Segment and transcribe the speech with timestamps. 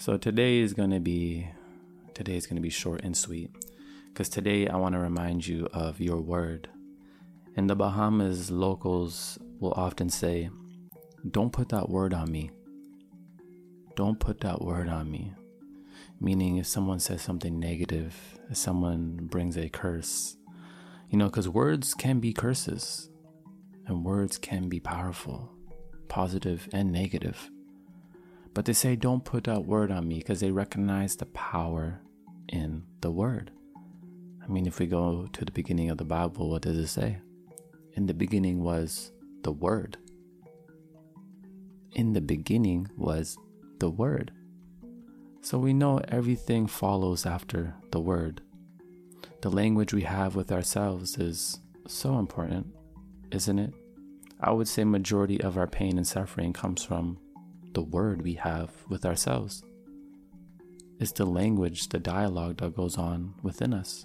[0.00, 1.46] So today is going to be
[2.14, 3.50] today is going to be short and sweet
[4.14, 6.70] cuz today I want to remind you of your word.
[7.54, 10.48] In the Bahamas, locals will often say,
[11.30, 12.50] "Don't put that word on me."
[13.94, 15.34] Don't put that word on me.
[16.18, 20.38] Meaning if someone says something negative, if someone brings a curse,
[21.10, 23.10] you know, cuz words can be curses
[23.84, 25.50] and words can be powerful,
[26.08, 27.50] positive and negative.
[28.54, 32.00] But they say, don't put that word on me because they recognize the power
[32.48, 33.52] in the word.
[34.42, 37.18] I mean, if we go to the beginning of the Bible, what does it say?
[37.94, 39.96] In the beginning was the Word.
[41.92, 43.36] In the beginning was
[43.78, 44.32] the Word.
[45.42, 48.40] So we know everything follows after the Word.
[49.42, 52.66] The language we have with ourselves is so important,
[53.30, 53.72] isn't it?
[54.40, 57.18] I would say majority of our pain and suffering comes from
[57.72, 59.62] the word we have with ourselves.
[60.98, 64.04] It's the language, the dialogue that goes on within us.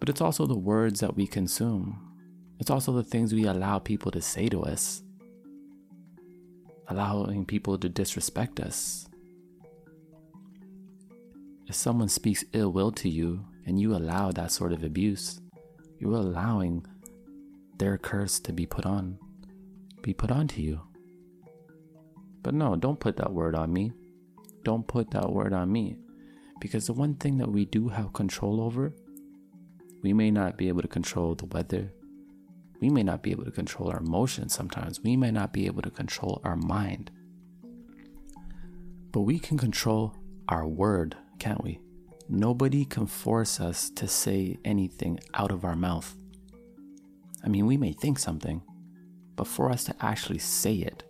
[0.00, 1.98] But it's also the words that we consume.
[2.60, 5.02] It's also the things we allow people to say to us,
[6.88, 9.08] allowing people to disrespect us.
[11.66, 15.40] If someone speaks ill will to you and you allow that sort of abuse,
[15.98, 16.84] you're allowing
[17.78, 19.18] their curse to be put on,
[20.02, 20.80] be put onto you.
[22.44, 23.92] But no, don't put that word on me.
[24.62, 25.96] Don't put that word on me.
[26.60, 28.94] Because the one thing that we do have control over,
[30.02, 31.90] we may not be able to control the weather.
[32.80, 35.02] We may not be able to control our emotions sometimes.
[35.02, 37.10] We may not be able to control our mind.
[39.10, 40.14] But we can control
[40.48, 41.80] our word, can't we?
[42.28, 46.14] Nobody can force us to say anything out of our mouth.
[47.42, 48.60] I mean, we may think something,
[49.34, 51.04] but for us to actually say it,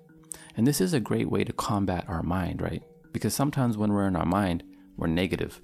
[0.57, 2.83] and this is a great way to combat our mind, right?
[3.13, 4.63] Because sometimes when we're in our mind,
[4.97, 5.61] we're negative.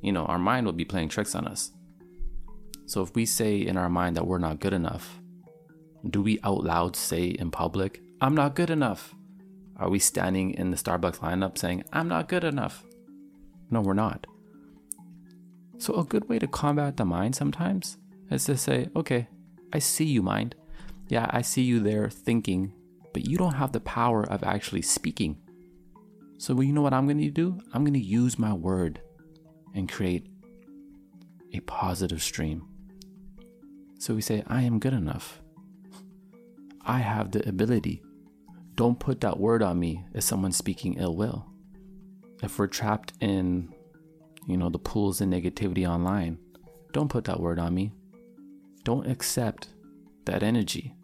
[0.00, 1.72] You know, our mind will be playing tricks on us.
[2.86, 5.20] So if we say in our mind that we're not good enough,
[6.08, 9.14] do we out loud say in public, I'm not good enough?
[9.76, 12.84] Are we standing in the Starbucks lineup saying, I'm not good enough?
[13.70, 14.26] No, we're not.
[15.78, 17.96] So, a good way to combat the mind sometimes
[18.30, 19.26] is to say, okay,
[19.72, 20.54] I see you, mind.
[21.08, 22.72] Yeah, I see you there thinking
[23.14, 25.38] but you don't have the power of actually speaking.
[26.36, 27.58] So, you know what I'm going to do?
[27.72, 29.00] I'm going to use my word
[29.72, 30.26] and create
[31.54, 32.66] a positive stream.
[33.98, 35.40] So we say, I am good enough.
[36.84, 38.02] I have the ability.
[38.74, 41.46] Don't put that word on me if someone's speaking ill will.
[42.42, 43.72] If we're trapped in,
[44.48, 46.38] you know, the pools of negativity online,
[46.92, 47.92] don't put that word on me.
[48.82, 49.68] Don't accept
[50.26, 50.94] that energy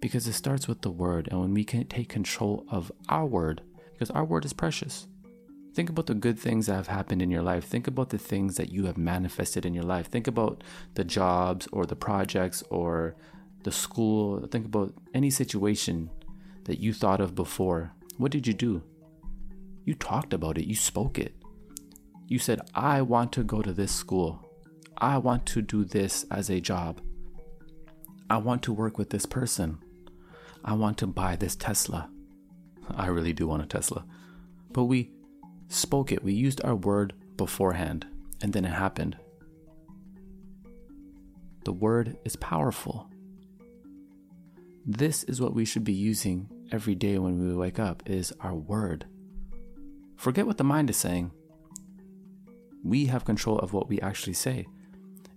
[0.00, 1.28] because it starts with the word.
[1.30, 3.62] And when we can take control of our word,
[3.92, 5.06] because our word is precious.
[5.72, 7.64] Think about the good things that have happened in your life.
[7.64, 10.08] Think about the things that you have manifested in your life.
[10.08, 13.14] Think about the jobs or the projects or
[13.62, 14.44] the school.
[14.48, 16.10] Think about any situation
[16.64, 17.92] that you thought of before.
[18.16, 18.82] What did you do?
[19.84, 21.34] You talked about it, you spoke it.
[22.26, 24.46] You said, I want to go to this school.
[24.98, 27.00] I want to do this as a job.
[28.28, 29.78] I want to work with this person.
[30.64, 32.10] I want to buy this Tesla.
[32.94, 34.04] I really do want a Tesla.
[34.72, 35.10] But we
[35.68, 38.06] spoke it, we used our word beforehand,
[38.42, 39.16] and then it happened.
[41.64, 43.08] The word is powerful.
[44.86, 48.54] This is what we should be using every day when we wake up is our
[48.54, 49.06] word.
[50.16, 51.30] Forget what the mind is saying.
[52.82, 54.66] We have control of what we actually say.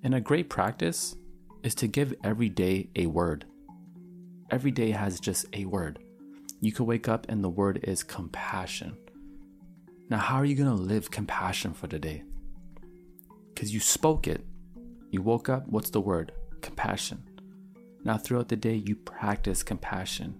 [0.01, 1.15] And a great practice
[1.61, 3.45] is to give every day a word
[4.53, 5.97] every day has just a word.
[6.61, 8.95] You could wake up and the word is compassion.
[10.11, 12.21] Now, how are you going to live compassion for the day?
[13.51, 14.45] Because you spoke it.
[15.09, 16.33] You woke up, what's the word?
[16.61, 17.23] Compassion.
[18.03, 20.35] Now, throughout the day, you practice compassion.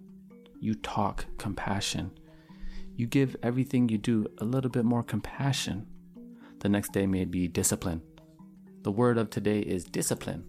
[0.59, 2.11] You talk compassion.
[2.95, 5.87] You give everything you do a little bit more compassion.
[6.59, 8.03] The next day may be discipline.
[8.83, 10.45] The word of today is discipline.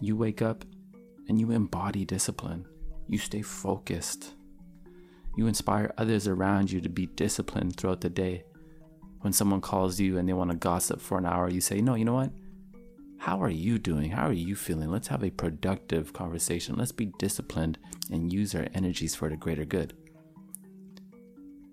[0.00, 0.64] You wake up
[1.28, 2.64] and you embody discipline.
[3.08, 4.34] You stay focused.
[5.36, 8.44] You inspire others around you to be disciplined throughout the day.
[9.20, 11.94] When someone calls you and they want to gossip for an hour, you say, No,
[11.94, 12.32] you know what?
[13.18, 14.10] How are you doing?
[14.10, 14.90] How are you feeling?
[14.90, 16.76] Let's have a productive conversation.
[16.76, 17.78] Let's be disciplined
[18.10, 19.94] and use our energies for the greater good.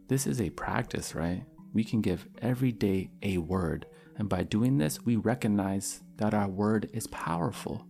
[0.08, 1.44] This is a practice, right?
[1.74, 3.86] We can give every day a word.
[4.18, 7.86] And by doing this, we recognize that our word is powerful.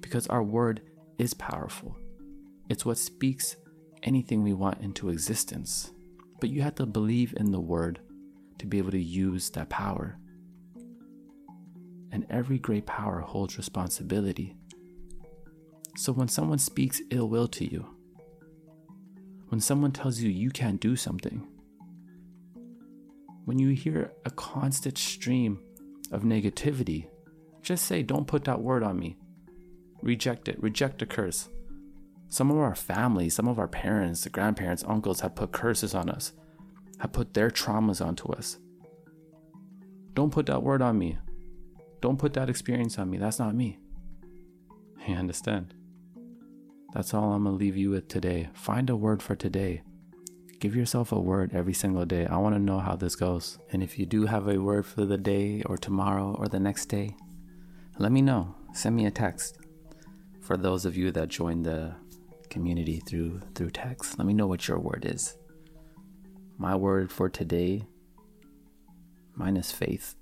[0.00, 0.82] Because our word
[1.18, 1.96] is powerful.
[2.68, 3.56] It's what speaks
[4.02, 5.92] anything we want into existence.
[6.40, 8.00] But you have to believe in the word
[8.58, 10.18] to be able to use that power.
[12.12, 14.56] And every great power holds responsibility.
[15.96, 17.86] So when someone speaks ill will to you,
[19.48, 21.46] when someone tells you you can't do something,
[23.44, 25.60] when you hear a constant stream
[26.10, 27.06] of negativity,
[27.62, 29.16] just say, Don't put that word on me.
[30.02, 30.62] Reject it.
[30.62, 31.48] Reject the curse.
[32.28, 36.10] Some of our families, some of our parents, the grandparents, uncles have put curses on
[36.10, 36.32] us,
[36.98, 38.58] have put their traumas onto us.
[40.14, 41.18] Don't put that word on me.
[42.00, 43.18] Don't put that experience on me.
[43.18, 43.78] That's not me.
[45.06, 45.72] You understand?
[46.92, 48.48] That's all I'm going to leave you with today.
[48.54, 49.82] Find a word for today.
[50.58, 52.26] Give yourself a word every single day.
[52.26, 53.58] I want to know how this goes.
[53.70, 56.86] And if you do have a word for the day or tomorrow or the next
[56.86, 57.14] day,
[57.98, 58.54] let me know.
[58.72, 59.58] Send me a text.
[60.46, 61.92] For those of you that joined the
[62.50, 65.36] community through through text, let me know what your word is.
[66.56, 67.82] My word for today
[69.34, 70.14] mine is faith.